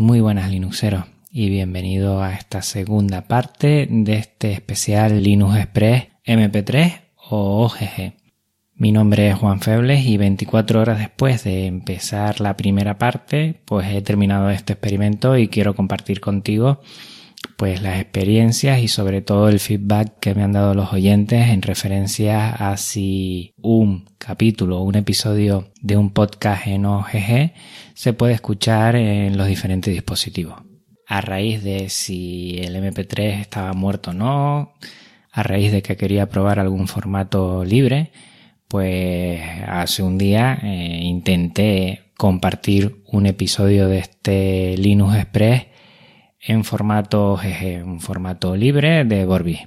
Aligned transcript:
Muy 0.00 0.22
buenas 0.22 0.50
Linuxeros 0.50 1.04
y 1.30 1.50
bienvenido 1.50 2.22
a 2.22 2.32
esta 2.32 2.62
segunda 2.62 3.28
parte 3.28 3.86
de 3.90 4.14
este 4.14 4.50
especial 4.50 5.22
Linux 5.22 5.58
Express 5.58 6.08
MP3 6.24 7.02
o 7.28 7.66
OGG. 7.66 8.14
Mi 8.76 8.92
nombre 8.92 9.28
es 9.28 9.34
Juan 9.34 9.60
Febles 9.60 10.06
y 10.06 10.16
24 10.16 10.80
horas 10.80 10.98
después 11.00 11.44
de 11.44 11.66
empezar 11.66 12.40
la 12.40 12.56
primera 12.56 12.96
parte, 12.96 13.60
pues 13.66 13.88
he 13.88 14.00
terminado 14.00 14.48
este 14.48 14.72
experimento 14.72 15.36
y 15.36 15.48
quiero 15.48 15.74
compartir 15.74 16.20
contigo 16.20 16.80
pues 17.60 17.82
las 17.82 18.00
experiencias 18.00 18.80
y 18.80 18.88
sobre 18.88 19.20
todo 19.20 19.50
el 19.50 19.60
feedback 19.60 20.18
que 20.18 20.34
me 20.34 20.42
han 20.42 20.52
dado 20.52 20.72
los 20.72 20.94
oyentes 20.94 21.50
en 21.50 21.60
referencia 21.60 22.48
a 22.48 22.78
si 22.78 23.52
un 23.60 24.08
capítulo 24.16 24.78
o 24.78 24.82
un 24.82 24.94
episodio 24.94 25.70
de 25.82 25.98
un 25.98 26.08
podcast 26.08 26.66
en 26.68 26.86
OGG 26.86 27.52
se 27.92 28.14
puede 28.14 28.32
escuchar 28.32 28.96
en 28.96 29.36
los 29.36 29.46
diferentes 29.46 29.92
dispositivos. 29.92 30.62
A 31.06 31.20
raíz 31.20 31.62
de 31.62 31.90
si 31.90 32.56
el 32.60 32.76
MP3 32.76 33.40
estaba 33.40 33.74
muerto 33.74 34.12
o 34.12 34.14
no, 34.14 34.72
a 35.30 35.42
raíz 35.42 35.70
de 35.70 35.82
que 35.82 35.98
quería 35.98 36.30
probar 36.30 36.60
algún 36.60 36.88
formato 36.88 37.62
libre, 37.62 38.10
pues 38.68 39.38
hace 39.66 40.02
un 40.02 40.16
día 40.16 40.58
eh, 40.62 41.00
intenté 41.02 42.12
compartir 42.16 43.02
un 43.04 43.26
episodio 43.26 43.86
de 43.86 43.98
este 43.98 44.78
Linux 44.78 45.14
Express 45.16 45.69
en 46.40 46.64
formato 46.64 47.38
un 47.84 48.00
formato 48.00 48.56
libre 48.56 49.04
de 49.04 49.24
Borbi. 49.24 49.58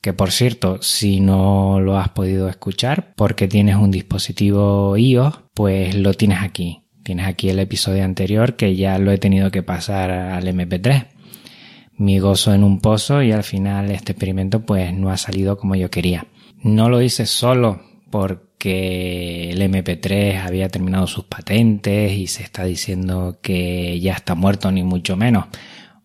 Que 0.00 0.12
por 0.12 0.30
cierto, 0.30 0.78
si 0.82 1.20
no 1.20 1.80
lo 1.80 1.98
has 1.98 2.10
podido 2.10 2.48
escuchar 2.48 3.12
porque 3.16 3.48
tienes 3.48 3.76
un 3.76 3.90
dispositivo 3.90 4.96
iOS, 4.96 5.40
pues 5.54 5.94
lo 5.96 6.14
tienes 6.14 6.42
aquí. 6.42 6.82
Tienes 7.02 7.26
aquí 7.26 7.48
el 7.48 7.58
episodio 7.58 8.04
anterior 8.04 8.56
que 8.56 8.76
ya 8.76 8.98
lo 8.98 9.10
he 9.10 9.18
tenido 9.18 9.50
que 9.50 9.62
pasar 9.62 10.10
al 10.10 10.46
MP3. 10.46 11.06
Mi 11.96 12.18
gozo 12.18 12.52
en 12.52 12.62
un 12.62 12.80
pozo 12.80 13.22
y 13.22 13.32
al 13.32 13.42
final 13.42 13.90
este 13.90 14.12
experimento 14.12 14.64
pues 14.66 14.92
no 14.92 15.10
ha 15.10 15.16
salido 15.16 15.56
como 15.56 15.76
yo 15.76 15.90
quería. 15.90 16.26
No 16.62 16.88
lo 16.88 17.00
hice 17.00 17.26
solo 17.26 17.80
porque 18.10 19.50
el 19.50 19.60
MP3 19.62 20.40
había 20.44 20.68
terminado 20.68 21.06
sus 21.06 21.24
patentes 21.24 22.12
y 22.12 22.26
se 22.26 22.42
está 22.42 22.64
diciendo 22.64 23.38
que 23.40 23.98
ya 24.00 24.12
está 24.12 24.34
muerto 24.34 24.70
ni 24.70 24.82
mucho 24.82 25.16
menos 25.16 25.46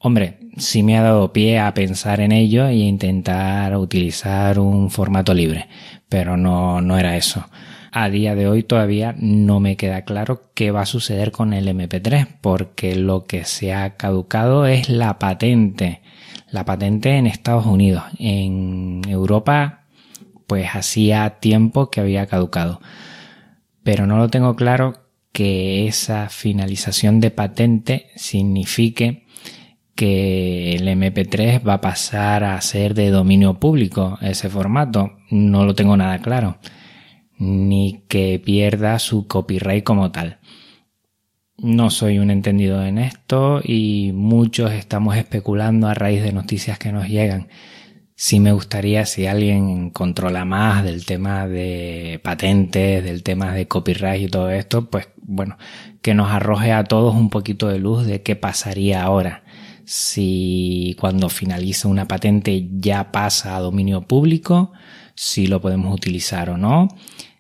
Hombre, 0.03 0.39
sí 0.57 0.81
me 0.81 0.97
ha 0.97 1.03
dado 1.03 1.31
pie 1.31 1.59
a 1.59 1.73
pensar 1.75 2.21
en 2.21 2.31
ello 2.31 2.65
e 2.65 2.73
intentar 2.73 3.77
utilizar 3.77 4.57
un 4.57 4.89
formato 4.89 5.31
libre, 5.31 5.67
pero 6.09 6.37
no, 6.37 6.81
no 6.81 6.97
era 6.97 7.17
eso. 7.17 7.45
A 7.91 8.09
día 8.09 8.33
de 8.33 8.47
hoy 8.47 8.63
todavía 8.63 9.13
no 9.19 9.59
me 9.59 9.77
queda 9.77 10.03
claro 10.03 10.49
qué 10.55 10.71
va 10.71 10.81
a 10.81 10.85
suceder 10.87 11.31
con 11.31 11.53
el 11.53 11.67
MP3, 11.67 12.39
porque 12.41 12.95
lo 12.95 13.25
que 13.25 13.45
se 13.45 13.73
ha 13.73 13.95
caducado 13.95 14.65
es 14.65 14.89
la 14.89 15.19
patente. 15.19 16.01
La 16.49 16.65
patente 16.65 17.17
en 17.17 17.27
Estados 17.27 17.67
Unidos. 17.67 18.03
En 18.17 19.01
Europa, 19.07 19.83
pues 20.47 20.69
hacía 20.73 21.37
tiempo 21.39 21.91
que 21.91 22.01
había 22.01 22.25
caducado. 22.25 22.81
Pero 23.83 24.07
no 24.07 24.17
lo 24.17 24.29
tengo 24.29 24.55
claro 24.55 25.05
que 25.31 25.87
esa 25.87 26.29
finalización 26.29 27.19
de 27.19 27.29
patente 27.29 28.07
signifique 28.15 29.27
que 30.01 30.73
el 30.73 30.87
MP3 30.87 31.61
va 31.67 31.75
a 31.75 31.81
pasar 31.81 32.43
a 32.43 32.59
ser 32.59 32.95
de 32.95 33.11
dominio 33.11 33.59
público 33.59 34.17
ese 34.19 34.49
formato. 34.49 35.11
No 35.29 35.63
lo 35.63 35.75
tengo 35.75 35.95
nada 35.95 36.17
claro. 36.17 36.57
Ni 37.37 38.03
que 38.07 38.41
pierda 38.43 38.97
su 38.97 39.27
copyright 39.27 39.83
como 39.83 40.11
tal. 40.11 40.39
No 41.55 41.91
soy 41.91 42.17
un 42.17 42.31
entendido 42.31 42.83
en 42.83 42.97
esto 42.97 43.61
y 43.63 44.11
muchos 44.11 44.71
estamos 44.71 45.17
especulando 45.17 45.87
a 45.87 45.93
raíz 45.93 46.23
de 46.23 46.33
noticias 46.33 46.79
que 46.79 46.91
nos 46.91 47.07
llegan. 47.07 47.49
Sí 48.15 48.39
me 48.39 48.53
gustaría 48.53 49.05
si 49.05 49.27
alguien 49.27 49.91
controla 49.91 50.45
más 50.45 50.83
del 50.83 51.05
tema 51.05 51.47
de 51.47 52.19
patentes, 52.23 53.03
del 53.03 53.21
tema 53.21 53.53
de 53.53 53.67
copyright 53.67 54.23
y 54.23 54.29
todo 54.29 54.49
esto, 54.49 54.89
pues 54.89 55.09
bueno, 55.21 55.59
que 56.01 56.15
nos 56.15 56.31
arroje 56.31 56.71
a 56.71 56.85
todos 56.85 57.13
un 57.13 57.29
poquito 57.29 57.67
de 57.67 57.77
luz 57.77 58.07
de 58.07 58.23
qué 58.23 58.35
pasaría 58.35 59.03
ahora 59.03 59.43
si 59.85 60.95
cuando 60.99 61.29
finaliza 61.29 61.87
una 61.87 62.07
patente 62.07 62.67
ya 62.77 63.11
pasa 63.11 63.55
a 63.55 63.59
dominio 63.59 64.01
público, 64.01 64.71
si 65.15 65.47
lo 65.47 65.61
podemos 65.61 65.93
utilizar 65.93 66.49
o 66.49 66.57
no, 66.57 66.87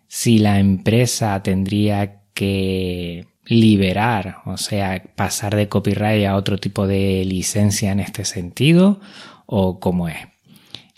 si 0.07 0.39
la 0.39 0.59
empresa 0.59 1.41
tendría 1.43 2.21
que 2.33 3.27
liberar, 3.45 4.37
o 4.45 4.57
sea, 4.57 5.03
pasar 5.15 5.55
de 5.55 5.67
copyright 5.67 6.25
a 6.25 6.35
otro 6.35 6.57
tipo 6.57 6.87
de 6.87 7.25
licencia 7.25 7.91
en 7.91 7.99
este 7.99 8.25
sentido, 8.25 8.99
o 9.45 9.79
cómo 9.79 10.07
es. 10.07 10.17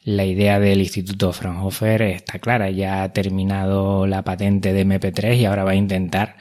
La 0.04 0.26
idea 0.26 0.60
del 0.60 0.82
Instituto 0.82 1.32
Fraunhofer 1.32 2.02
está 2.02 2.40
clara, 2.40 2.70
ya 2.70 3.04
ha 3.04 3.14
terminado 3.14 4.06
la 4.06 4.24
patente 4.24 4.74
de 4.74 4.86
MP3 4.86 5.38
y 5.38 5.46
ahora 5.46 5.64
va 5.64 5.72
a 5.72 5.76
intentar 5.76 6.36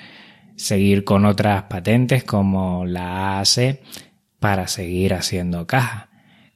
seguir 0.57 1.05
con 1.05 1.25
otras 1.25 1.65
patentes 1.65 2.25
como 2.25 2.85
la 2.85 3.39
AAC 3.39 3.81
para 4.43 4.67
seguir 4.67 5.15
haciendo 5.15 5.69
caja, 5.69 6.11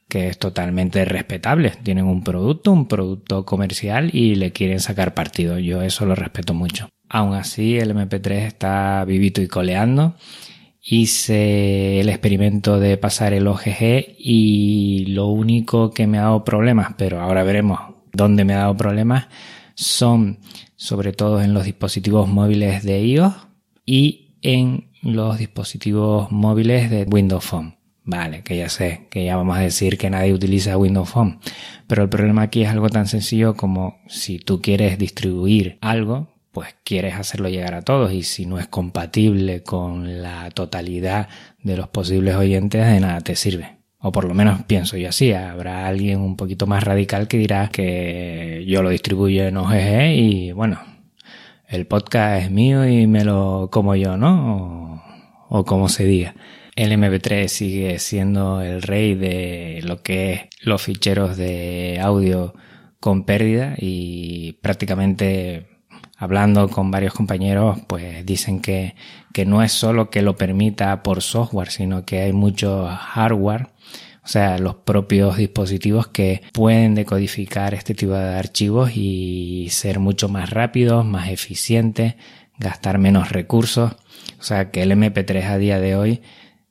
que 0.09 0.27
es 0.27 0.37
totalmente 0.37 1.05
respetable. 1.05 1.71
Tienen 1.81 2.03
un 2.03 2.21
producto, 2.21 2.73
un 2.73 2.89
producto 2.89 3.45
comercial 3.45 4.13
y 4.13 4.35
le 4.35 4.51
quieren 4.51 4.81
sacar 4.81 5.13
partido. 5.13 5.57
Yo 5.57 5.81
eso 5.81 6.05
lo 6.05 6.13
respeto 6.13 6.53
mucho. 6.53 6.89
Aún 7.07 7.33
así, 7.33 7.77
el 7.79 7.95
MP3 7.95 8.31
está 8.45 9.05
vivito 9.05 9.41
y 9.41 9.47
coleando. 9.47 10.15
Hice 10.81 12.01
el 12.01 12.09
experimento 12.09 12.77
de 12.77 12.97
pasar 12.97 13.31
el 13.31 13.47
OGG 13.47 14.17
y 14.19 15.05
lo 15.07 15.27
único 15.27 15.91
que 15.91 16.07
me 16.07 16.17
ha 16.17 16.23
dado 16.23 16.43
problemas, 16.43 16.93
pero 16.97 17.21
ahora 17.21 17.43
veremos 17.43 17.79
dónde 18.11 18.43
me 18.43 18.53
ha 18.53 18.59
dado 18.59 18.75
problemas, 18.75 19.27
son 19.75 20.39
sobre 20.75 21.13
todo 21.13 21.41
en 21.41 21.53
los 21.53 21.63
dispositivos 21.63 22.27
móviles 22.27 22.83
de 22.83 23.01
iOS 23.01 23.33
y 23.85 24.37
en 24.41 24.91
los 25.01 25.37
dispositivos 25.37 26.31
móviles 26.31 26.89
de 26.89 27.03
Windows 27.03 27.45
Phone. 27.45 27.76
Vale, 28.07 28.41
que 28.41 28.55
ya 28.55 28.69
sé, 28.69 29.07
que 29.09 29.25
ya 29.25 29.35
vamos 29.35 29.57
a 29.57 29.59
decir 29.59 29.97
que 29.97 30.09
nadie 30.09 30.33
utiliza 30.33 30.77
Windows 30.77 31.09
Phone. 31.09 31.39
Pero 31.87 32.03
el 32.03 32.09
problema 32.09 32.43
aquí 32.43 32.63
es 32.63 32.69
algo 32.69 32.87
tan 32.89 33.05
sencillo 33.05 33.55
como 33.55 33.99
si 34.07 34.39
tú 34.39 34.61
quieres 34.61 34.97
distribuir 34.97 35.77
algo, 35.81 36.29
pues 36.53 36.73
quieres 36.85 37.15
hacerlo 37.15 37.49
llegar 37.49 37.73
a 37.73 37.81
todos 37.81 38.13
y 38.13 38.23
si 38.23 38.45
no 38.45 38.59
es 38.59 38.67
compatible 38.69 39.61
con 39.61 40.21
la 40.21 40.49
totalidad 40.51 41.27
de 41.61 41.75
los 41.75 41.89
posibles 41.89 42.35
oyentes, 42.35 42.87
de 42.87 43.01
nada 43.01 43.19
te 43.19 43.35
sirve. 43.35 43.79
O 43.99 44.13
por 44.13 44.23
lo 44.23 44.33
menos 44.33 44.63
pienso 44.63 44.95
yo 44.95 45.09
así. 45.09 45.33
Habrá 45.33 45.85
alguien 45.85 46.21
un 46.21 46.37
poquito 46.37 46.65
más 46.65 46.85
radical 46.85 47.27
que 47.27 47.37
dirá 47.37 47.67
que 47.67 48.63
yo 48.65 48.83
lo 48.83 48.89
distribuyo 48.89 49.43
en 49.43 49.57
OGG 49.57 50.13
y 50.15 50.51
bueno, 50.53 50.79
el 51.67 51.85
podcast 51.87 52.43
es 52.43 52.51
mío 52.51 52.87
y 52.87 53.05
me 53.05 53.25
lo 53.25 53.67
como 53.69 53.95
yo, 53.95 54.15
¿no? 54.15 55.01
O, 55.49 55.59
o 55.59 55.65
como 55.65 55.89
se 55.89 56.05
diga. 56.05 56.35
El 56.77 56.91
MP3 56.91 57.47
sigue 57.47 57.97
siendo 57.97 58.61
el 58.61 58.83
rey 58.83 59.15
de 59.15 59.81
lo 59.83 60.03
que 60.03 60.33
es 60.33 60.41
los 60.61 60.79
ficheros 60.79 61.35
de 61.35 61.99
audio 61.99 62.53
con 62.99 63.25
pérdida 63.25 63.73
y 63.79 64.59
prácticamente 64.61 65.65
hablando 66.17 66.69
con 66.69 66.91
varios 66.91 67.15
compañeros 67.15 67.79
pues 67.87 68.23
dicen 68.27 68.61
que, 68.61 68.93
que 69.33 69.43
no 69.43 69.63
es 69.63 69.71
solo 69.71 70.11
que 70.11 70.21
lo 70.21 70.35
permita 70.35 71.01
por 71.01 71.23
software 71.23 71.71
sino 71.71 72.05
que 72.05 72.21
hay 72.21 72.31
mucho 72.31 72.85
hardware 72.87 73.69
o 74.23 74.27
sea, 74.27 74.59
los 74.59 74.75
propios 74.75 75.37
dispositivos 75.37 76.07
que 76.07 76.43
pueden 76.53 76.93
decodificar 76.93 77.73
este 77.73 77.95
tipo 77.95 78.11
de 78.11 78.37
archivos 78.37 78.91
y 78.93 79.69
ser 79.71 79.99
mucho 79.99 80.27
más 80.27 80.49
rápidos, 80.49 81.05
más 81.05 81.29
eficientes, 81.29 82.15
gastar 82.59 82.97
menos 82.97 83.31
recursos. 83.31 83.93
O 84.37 84.43
sea, 84.43 84.69
que 84.69 84.81
el 84.81 84.91
MP3 84.91 85.45
a 85.45 85.57
día 85.57 85.79
de 85.79 85.95
hoy 85.95 86.21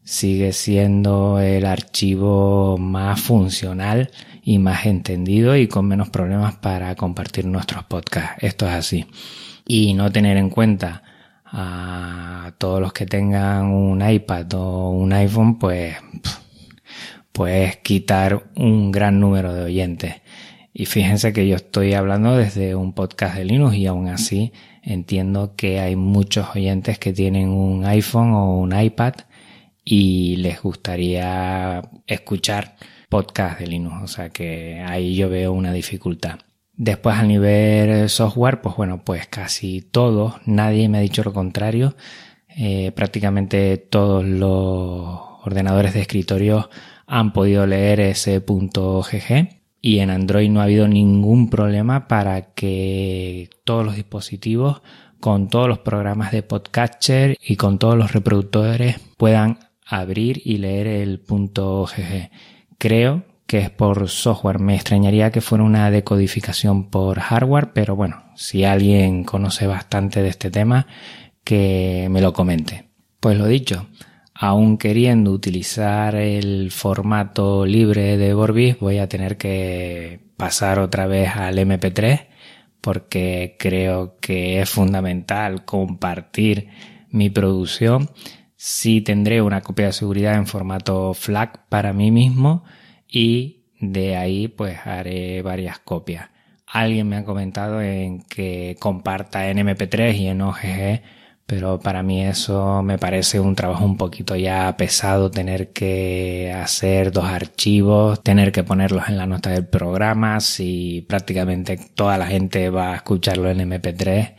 sigue 0.07 0.53
siendo 0.53 1.41
el 1.41 1.67
archivo 1.67 2.79
más 2.79 3.21
funcional 3.21 4.13
y 4.41 4.59
más 4.61 4.87
entendido 4.87 5.57
y 5.57 5.67
con 5.67 5.89
menos 5.89 6.11
problemas 6.11 6.55
para 6.55 6.95
compartir 6.95 7.45
nuestros 7.47 7.83
podcasts. 7.85 8.37
Esto 8.41 8.67
es 8.67 8.73
así. 8.73 9.07
Y 9.67 9.95
no 9.95 10.13
tener 10.13 10.37
en 10.37 10.49
cuenta 10.49 11.03
a 11.45 12.53
todos 12.59 12.81
los 12.81 12.93
que 12.93 13.05
tengan 13.05 13.67
un 13.67 14.09
iPad 14.09 14.55
o 14.55 14.91
un 14.91 15.13
iPhone, 15.13 15.59
pues, 15.59 15.97
pues 17.33 17.79
quitar 17.79 18.47
un 18.55 18.93
gran 18.93 19.19
número 19.19 19.53
de 19.53 19.65
oyentes. 19.65 20.15
Y 20.73 20.87
fíjense 20.87 21.33
que 21.33 21.49
yo 21.49 21.57
estoy 21.57 21.95
hablando 21.95 22.37
desde 22.37 22.77
un 22.77 22.93
podcast 22.93 23.35
de 23.35 23.45
Linux 23.45 23.75
y 23.75 23.87
aún 23.87 24.07
así 24.07 24.53
entiendo 24.83 25.55
que 25.57 25.81
hay 25.81 25.97
muchos 25.97 26.55
oyentes 26.55 27.01
que 27.01 27.13
tienen 27.13 27.49
un 27.49 27.85
iPhone 27.87 28.35
o 28.35 28.57
un 28.61 28.79
iPad 28.79 29.15
y 29.89 30.35
les 30.37 30.61
gustaría 30.61 31.81
escuchar 32.09 32.77
podcast 33.09 33.61
de 33.61 33.69
Linux. 33.69 34.03
O 34.03 34.09
sea 34.09 34.31
que 34.31 34.85
ahí 34.85 35.15
yo 35.15 35.31
veo 35.31 35.53
una 35.53 35.73
dificultad. 35.73 36.41
Después 36.75 37.17
a 37.17 37.23
nivel 37.23 38.11
software, 38.11 38.61
pues 38.61 38.77
bueno, 38.77 39.03
pues 39.05 39.29
casi 39.29 39.81
todos, 39.81 40.35
nadie 40.45 40.89
me 40.89 40.99
ha 40.99 41.01
dicho 41.01 41.23
lo 41.23 41.33
contrario. 41.33 41.97
Eh, 42.49 42.91
prácticamente 42.97 43.77
todos 43.79 44.25
los 44.25 45.21
ordenadores 45.45 45.95
de 45.95 46.01
escritorio 46.01 46.69
han 47.07 47.33
podido 47.33 47.65
leer 47.67 48.01
ese 48.01 48.41
punto 48.41 49.03
.gg 49.03 49.49
y 49.81 50.01
en 50.01 50.11
Android 50.11 50.51
no 50.51 50.61
ha 50.61 50.65
habido 50.65 50.89
ningún 50.89 51.49
problema 51.49 52.09
para 52.09 52.55
que 52.55 53.51
todos 53.63 53.85
los 53.85 53.95
dispositivos 53.95 54.83
con 55.21 55.49
todos 55.49 55.69
los 55.69 55.79
programas 55.79 56.33
de 56.33 56.43
podcatcher 56.43 57.37
y 57.41 57.57
con 57.57 57.79
todos 57.79 57.97
los 57.97 58.13
reproductores 58.13 58.99
puedan 59.17 59.59
abrir 59.87 60.43
y 60.45 60.59
leer 60.59 60.87
el 60.87 61.21
punto 61.21 61.87
.gg. 61.87 62.31
Creo 62.79 63.25
que 63.47 63.59
es 63.59 63.71
por 63.71 64.09
software. 64.09 64.59
Me 64.59 64.75
extrañaría 64.75 65.31
que 65.31 65.41
fuera 65.41 65.65
una 65.65 65.91
decodificación 65.91 66.91
por 66.91 67.21
hardware, 67.21 67.73
pero 67.73 67.97
bueno, 67.97 68.25
si 68.35 68.65
alguien 68.65 69.25
conoce 69.25 69.67
bastante 69.67 70.23
de 70.23 70.29
este 70.29 70.51
tema, 70.51 70.87
que 71.45 72.09
me 72.11 72.21
lo 72.21 72.33
comente. 72.33 72.89
Pues 73.21 73.39
lo 73.39 73.47
dicho, 73.47 73.87
aún 74.35 74.79
queriendo 74.79 75.31
utilizar 75.31 76.17
el 76.17 76.71
formato 76.71 77.65
libre 77.65 78.17
de 78.17 78.35
Vorbis, 78.35 78.79
voy 78.81 78.99
a 78.99 79.09
tener 79.09 79.37
que 79.37 80.21
pasar 80.37 80.79
otra 80.81 81.07
vez 81.07 81.35
al 81.37 81.59
MP3 81.59 82.27
porque 82.81 83.57
creo 83.59 84.17
que 84.21 84.61
es 84.61 84.71
fundamental 84.71 85.65
compartir 85.65 86.69
mi 87.11 87.31
producción. 87.31 88.11
Sí 88.57 89.03
tendré 89.03 89.43
una 89.43 89.61
copia 89.61 89.87
de 89.87 89.93
seguridad 89.93 90.35
en 90.35 90.47
formato 90.47 91.13
FLAC 91.13 91.69
para 91.69 91.93
mí 91.93 92.11
mismo 92.11 92.65
y 93.09 93.65
de 93.81 94.17
ahí 94.17 94.49
pues 94.49 94.79
haré 94.87 95.43
varias 95.43 95.79
copias. 95.79 96.31
Alguien 96.67 97.09
me 97.09 97.17
ha 97.17 97.25
comentado 97.25 97.81
en 97.83 98.23
que 98.23 98.77
comparta 98.81 99.49
en 99.51 99.59
MP3 99.59 100.17
y 100.17 100.27
en 100.29 100.41
OGG, 100.41 101.03
pero 101.47 101.79
para 101.79 102.03
mí 102.03 102.25
eso 102.25 102.83
me 102.83 102.99
parece 102.99 103.39
un 103.41 103.55
trabajo 103.55 103.85
un 103.85 103.97
poquito 103.99 104.35
ya 104.37 104.75
pesado 104.77 105.31
tener 105.31 105.73
que 105.73 106.53
hacer 106.53 107.13
dos 107.13 107.27
archivos, 107.27 108.23
tener 108.23 108.53
que 108.53 108.65
ponerlos 108.65 109.09
en 109.09 109.19
la 109.19 109.27
nota 109.27 109.51
del 109.51 109.67
programa 109.67 110.41
si 110.41 111.05
prácticamente 111.09 111.79
toda 111.95 112.19
la 112.19 112.27
gente 112.27 112.71
va 112.71 112.93
a 112.93 112.97
escucharlo 112.97 113.51
en 113.51 113.71
MP3 113.71 114.35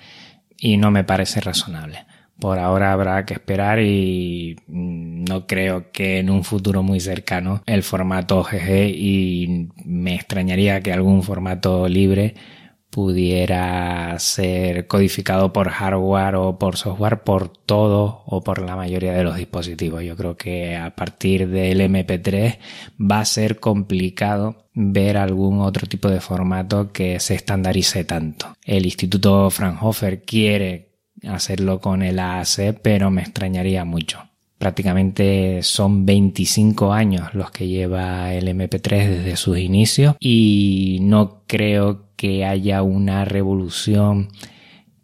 y 0.58 0.78
no 0.78 0.92
me 0.92 1.04
parece 1.04 1.40
razonable 1.40 2.08
por 2.39 2.60
ahora 2.60 2.92
habrá 2.92 3.25
que 3.25 3.34
esperar 3.34 3.80
y 3.80 4.57
no 4.68 5.48
creo 5.48 5.92
que 5.92 6.19
en 6.19 6.30
un 6.30 6.44
futuro 6.44 6.84
muy 6.84 7.00
cercano 7.00 7.63
el 7.66 7.84
formato 7.84 8.44
GG 8.44 8.89
y 8.95 9.69
me 9.86 10.16
extrañaría 10.16 10.81
que 10.81 10.94
algún 10.94 11.24
formato 11.24 11.88
libre 11.88 12.36
pudiera 12.89 14.18
ser 14.18 14.88
codificado 14.88 15.54
por 15.54 15.69
hardware 15.69 16.36
o 16.36 16.57
por 16.57 16.78
software 16.78 17.22
por 17.24 17.50
todo 17.50 18.24
o 18.25 18.44
por 18.44 18.60
la 18.60 18.75
mayoría 18.75 19.13
de 19.13 19.24
los 19.24 19.36
dispositivos. 19.36 20.04
Yo 20.04 20.16
creo 20.16 20.36
que 20.36 20.75
a 20.75 20.95
partir 20.95 21.48
del 21.48 21.81
MP3 21.81 22.57
va 23.00 23.19
a 23.19 23.25
ser 23.25 23.60
complicado 23.60 24.68
ver 24.74 25.18
algún 25.18 25.62
otro 25.62 25.88
tipo 25.88 26.10
de 26.10 26.22
formato 26.22 26.92
que 26.92 27.19
se 27.19 27.36
estandarice 27.36 28.04
tanto. 28.04 28.56
El 28.66 28.86
Instituto 28.86 29.50
Fraunhofer 29.50 30.24
quiere 30.24 30.87
hacerlo 31.24 31.80
con 31.80 32.04
el 32.04 32.19
AAC, 32.19 32.80
pero 32.81 33.10
me 33.12 33.22
extrañaría 33.22 33.86
mucho. 33.86 34.19
Prácticamente 34.58 35.62
son 35.62 36.06
25 36.06 36.92
años 36.92 37.34
los 37.36 37.52
que 37.52 37.68
lleva 37.68 38.34
el 38.34 38.48
MP3 38.48 39.08
desde 39.08 39.36
sus 39.36 39.60
inicios 39.60 40.16
y 40.19 40.98
no 41.02 41.44
creo 41.46 42.08
que 42.16 42.44
haya 42.44 42.81
una 42.81 43.24
revolución 43.24 44.30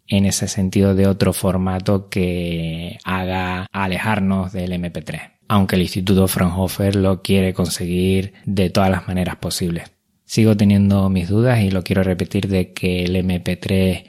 en 0.08 0.26
ese 0.26 0.48
sentido 0.48 0.94
de 0.94 1.06
otro 1.06 1.32
formato 1.32 2.08
que 2.08 2.98
haga 3.04 3.66
alejarnos 3.72 4.52
del 4.52 4.72
MP3, 4.72 5.32
aunque 5.48 5.76
el 5.76 5.82
Instituto 5.82 6.26
Fraunhofer 6.26 6.96
lo 6.96 7.22
quiere 7.22 7.54
conseguir 7.54 8.34
de 8.44 8.70
todas 8.70 8.90
las 8.90 9.06
maneras 9.06 9.36
posibles. 9.36 9.92
Sigo 10.24 10.56
teniendo 10.56 11.08
mis 11.10 11.28
dudas 11.28 11.60
y 11.60 11.70
lo 11.70 11.84
quiero 11.84 12.02
repetir 12.02 12.48
de 12.48 12.72
que 12.72 13.04
el 13.04 13.14
MP3 13.16 14.04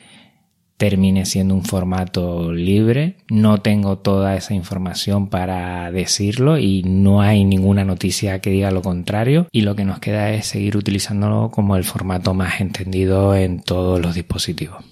termine 0.78 1.26
siendo 1.26 1.54
un 1.54 1.64
formato 1.64 2.52
libre. 2.52 3.18
No 3.30 3.60
tengo 3.60 3.98
toda 3.98 4.36
esa 4.36 4.54
información 4.54 5.30
para 5.30 5.92
decirlo 5.92 6.58
y 6.58 6.84
no 6.84 7.22
hay 7.22 7.46
ninguna 7.46 7.86
noticia 7.86 8.40
que 8.40 8.50
diga 8.50 8.72
lo 8.72 8.82
contrario 8.82 9.48
y 9.52 9.62
lo 9.62 9.76
que 9.76 9.86
nos 9.86 10.00
queda 10.00 10.32
es 10.32 10.48
seguir 10.48 10.78
utilizándolo 10.78 11.52
como 11.52 11.76
el 11.76 11.84
formato 11.84 12.34
más 12.34 12.62
entendido 12.62 13.36
en 13.36 13.62
todos 13.62 14.02
los 14.02 14.16
dispositivos. 14.16 14.84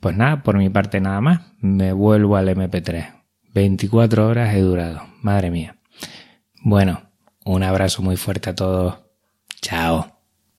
Pues 0.00 0.16
nada, 0.16 0.42
por 0.42 0.56
mi 0.58 0.68
parte 0.68 1.00
nada 1.00 1.20
más, 1.20 1.40
me 1.60 1.92
vuelvo 1.92 2.36
al 2.36 2.48
MP3. 2.48 3.14
24 3.54 4.28
horas 4.28 4.54
he 4.54 4.60
durado, 4.60 5.02
madre 5.22 5.50
mía. 5.50 5.76
Bueno, 6.62 7.02
un 7.44 7.62
abrazo 7.62 8.02
muy 8.02 8.16
fuerte 8.16 8.50
a 8.50 8.54
todos. 8.54 8.98
Chao. 9.60 10.17